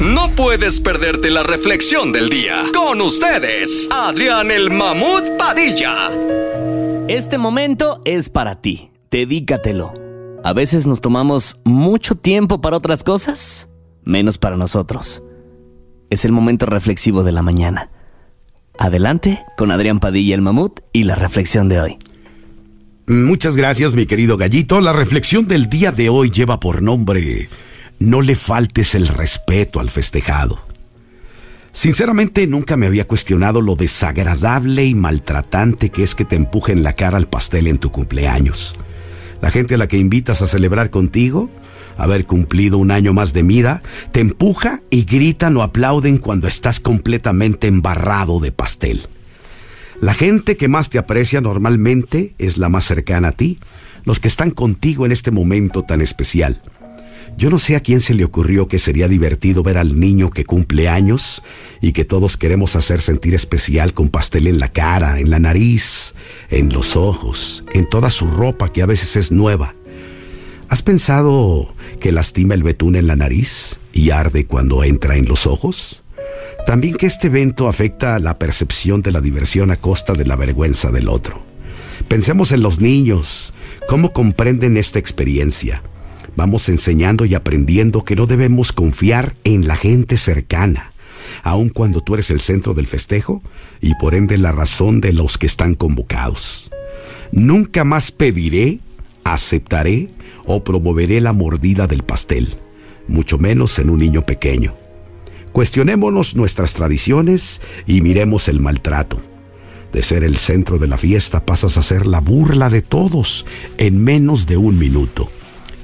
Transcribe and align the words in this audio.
No 0.00 0.30
puedes 0.30 0.78
perderte 0.78 1.28
la 1.28 1.42
reflexión 1.42 2.12
del 2.12 2.28
día. 2.28 2.62
Con 2.72 3.00
ustedes, 3.00 3.88
Adrián 3.90 4.52
el 4.52 4.70
Mamut 4.70 5.36
Padilla. 5.36 6.10
Este 7.08 7.36
momento 7.36 8.00
es 8.04 8.28
para 8.28 8.60
ti. 8.60 8.92
Dedícatelo. 9.10 9.92
A 10.44 10.52
veces 10.52 10.86
nos 10.86 11.00
tomamos 11.00 11.58
mucho 11.64 12.14
tiempo 12.14 12.60
para 12.60 12.76
otras 12.76 13.02
cosas, 13.02 13.70
menos 14.04 14.38
para 14.38 14.56
nosotros. 14.56 15.24
Es 16.10 16.24
el 16.24 16.30
momento 16.30 16.66
reflexivo 16.66 17.24
de 17.24 17.32
la 17.32 17.42
mañana. 17.42 17.90
Adelante 18.78 19.40
con 19.56 19.72
Adrián 19.72 19.98
Padilla 19.98 20.36
el 20.36 20.42
Mamut 20.42 20.78
y 20.92 21.02
la 21.02 21.16
reflexión 21.16 21.68
de 21.68 21.80
hoy. 21.80 21.98
Muchas 23.08 23.56
gracias, 23.56 23.96
mi 23.96 24.06
querido 24.06 24.36
gallito. 24.36 24.80
La 24.80 24.92
reflexión 24.92 25.48
del 25.48 25.68
día 25.68 25.90
de 25.90 26.08
hoy 26.08 26.30
lleva 26.30 26.60
por 26.60 26.82
nombre 26.82 27.48
No 27.98 28.22
le 28.22 28.36
faltes 28.36 28.94
el 28.94 29.08
respeto 29.08 29.80
al 29.80 29.90
festejado. 29.90 30.60
Sinceramente 31.72 32.46
nunca 32.46 32.76
me 32.76 32.86
había 32.86 33.06
cuestionado 33.06 33.60
lo 33.60 33.76
desagradable 33.76 34.84
y 34.84 34.94
maltratante 34.94 35.90
que 35.90 36.02
es 36.02 36.14
que 36.14 36.24
te 36.24 36.36
empujen 36.36 36.82
la 36.82 36.94
cara 36.94 37.18
al 37.18 37.28
pastel 37.28 37.66
en 37.66 37.78
tu 37.78 37.90
cumpleaños. 37.90 38.76
La 39.40 39.50
gente 39.50 39.74
a 39.74 39.78
la 39.78 39.86
que 39.86 39.98
invitas 39.98 40.42
a 40.42 40.46
celebrar 40.46 40.90
contigo, 40.90 41.50
haber 41.96 42.26
cumplido 42.26 42.78
un 42.78 42.90
año 42.90 43.12
más 43.12 43.32
de 43.32 43.42
vida, 43.42 43.82
te 44.12 44.20
empuja 44.20 44.80
y 44.90 45.04
gritan 45.04 45.56
o 45.56 45.62
aplauden 45.62 46.18
cuando 46.18 46.48
estás 46.48 46.80
completamente 46.80 47.66
embarrado 47.66 48.40
de 48.40 48.52
pastel. 48.52 49.02
La 50.00 50.14
gente 50.14 50.56
que 50.56 50.68
más 50.68 50.90
te 50.90 50.98
aprecia 50.98 51.40
normalmente 51.40 52.34
es 52.38 52.56
la 52.56 52.68
más 52.68 52.84
cercana 52.84 53.28
a 53.28 53.32
ti, 53.32 53.58
los 54.04 54.20
que 54.20 54.28
están 54.28 54.52
contigo 54.52 55.04
en 55.04 55.12
este 55.12 55.32
momento 55.32 55.82
tan 55.82 56.00
especial. 56.00 56.62
Yo 57.36 57.50
no 57.50 57.58
sé 57.58 57.76
a 57.76 57.80
quién 57.80 58.00
se 58.00 58.14
le 58.14 58.24
ocurrió 58.24 58.66
que 58.66 58.78
sería 58.78 59.06
divertido 59.06 59.62
ver 59.62 59.78
al 59.78 60.00
niño 60.00 60.30
que 60.30 60.44
cumple 60.44 60.88
años 60.88 61.42
y 61.80 61.92
que 61.92 62.04
todos 62.04 62.36
queremos 62.36 62.74
hacer 62.74 63.00
sentir 63.00 63.34
especial 63.34 63.94
con 63.94 64.08
pastel 64.08 64.46
en 64.46 64.58
la 64.58 64.68
cara, 64.68 65.20
en 65.20 65.30
la 65.30 65.38
nariz, 65.38 66.14
en 66.50 66.72
los 66.72 66.96
ojos, 66.96 67.64
en 67.72 67.88
toda 67.88 68.10
su 68.10 68.26
ropa 68.26 68.72
que 68.72 68.82
a 68.82 68.86
veces 68.86 69.16
es 69.16 69.30
nueva. 69.30 69.74
¿Has 70.68 70.82
pensado 70.82 71.72
que 72.00 72.12
lastima 72.12 72.54
el 72.54 72.62
betún 72.62 72.96
en 72.96 73.06
la 73.06 73.16
nariz 73.16 73.78
y 73.92 74.10
arde 74.10 74.44
cuando 74.44 74.82
entra 74.84 75.16
en 75.16 75.26
los 75.26 75.46
ojos? 75.46 76.02
También 76.66 76.96
que 76.96 77.06
este 77.06 77.28
evento 77.28 77.68
afecta 77.68 78.18
la 78.18 78.38
percepción 78.38 79.00
de 79.00 79.12
la 79.12 79.20
diversión 79.20 79.70
a 79.70 79.76
costa 79.76 80.12
de 80.12 80.26
la 80.26 80.36
vergüenza 80.36 80.90
del 80.90 81.08
otro. 81.08 81.40
Pensemos 82.08 82.52
en 82.52 82.62
los 82.62 82.80
niños, 82.80 83.54
cómo 83.88 84.12
comprenden 84.12 84.76
esta 84.76 84.98
experiencia. 84.98 85.82
Vamos 86.38 86.68
enseñando 86.68 87.24
y 87.24 87.34
aprendiendo 87.34 88.04
que 88.04 88.14
no 88.14 88.26
debemos 88.26 88.70
confiar 88.70 89.34
en 89.42 89.66
la 89.66 89.74
gente 89.74 90.16
cercana, 90.16 90.92
aun 91.42 91.68
cuando 91.68 92.00
tú 92.00 92.14
eres 92.14 92.30
el 92.30 92.40
centro 92.40 92.74
del 92.74 92.86
festejo 92.86 93.42
y 93.80 93.96
por 93.96 94.14
ende 94.14 94.38
la 94.38 94.52
razón 94.52 95.00
de 95.00 95.12
los 95.12 95.36
que 95.36 95.46
están 95.46 95.74
convocados. 95.74 96.70
Nunca 97.32 97.82
más 97.82 98.12
pediré, 98.12 98.78
aceptaré 99.24 100.10
o 100.46 100.62
promoveré 100.62 101.20
la 101.20 101.32
mordida 101.32 101.88
del 101.88 102.04
pastel, 102.04 102.56
mucho 103.08 103.38
menos 103.38 103.76
en 103.80 103.90
un 103.90 103.98
niño 103.98 104.22
pequeño. 104.22 104.76
Cuestionémonos 105.50 106.36
nuestras 106.36 106.74
tradiciones 106.74 107.60
y 107.84 108.00
miremos 108.00 108.46
el 108.46 108.60
maltrato. 108.60 109.20
De 109.92 110.04
ser 110.04 110.22
el 110.22 110.36
centro 110.36 110.78
de 110.78 110.86
la 110.86 110.98
fiesta 110.98 111.44
pasas 111.44 111.76
a 111.78 111.82
ser 111.82 112.06
la 112.06 112.20
burla 112.20 112.70
de 112.70 112.82
todos 112.82 113.44
en 113.76 114.04
menos 114.04 114.46
de 114.46 114.56
un 114.56 114.78
minuto. 114.78 115.32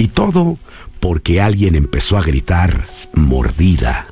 Y 0.00 0.08
todo 0.08 0.56
porque 0.98 1.42
alguien 1.42 1.74
empezó 1.74 2.16
a 2.16 2.22
gritar 2.22 2.86
mordida, 3.12 4.06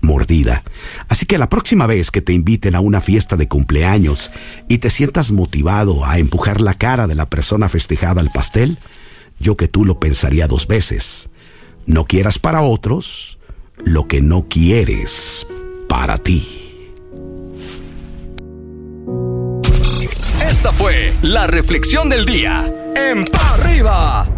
mordida. 0.00 0.64
Así 1.08 1.26
que 1.26 1.38
la 1.38 1.48
próxima 1.48 1.86
vez 1.86 2.10
que 2.10 2.20
te 2.20 2.32
inviten 2.32 2.74
a 2.74 2.80
una 2.80 3.00
fiesta 3.00 3.36
de 3.36 3.46
cumpleaños 3.46 4.32
y 4.66 4.78
te 4.78 4.90
sientas 4.90 5.30
motivado 5.30 6.04
a 6.04 6.18
empujar 6.18 6.60
la 6.60 6.74
cara 6.74 7.06
de 7.06 7.14
la 7.14 7.26
persona 7.26 7.68
festejada 7.68 8.20
al 8.20 8.32
pastel, 8.32 8.78
yo 9.38 9.56
que 9.56 9.68
tú 9.68 9.84
lo 9.84 10.00
pensaría 10.00 10.48
dos 10.48 10.66
veces. 10.66 11.28
No 11.86 12.06
quieras 12.06 12.40
para 12.40 12.62
otros 12.62 13.38
lo 13.76 14.08
que 14.08 14.20
no 14.20 14.46
quieres 14.48 15.46
para 15.88 16.18
ti. 16.18 16.90
Esta 20.50 20.72
fue 20.72 21.14
la 21.22 21.46
reflexión 21.46 22.08
del 22.08 22.24
día 22.24 22.68
en 22.96 23.24
Pa' 23.24 23.54
Arriba. 23.54 24.37